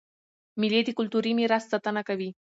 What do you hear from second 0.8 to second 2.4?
د کلتوري میراث ساتنه کوي.